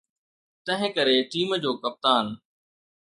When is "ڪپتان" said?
1.83-2.25